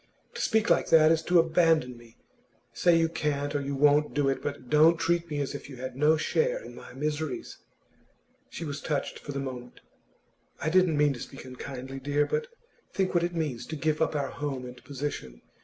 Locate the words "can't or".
3.07-3.61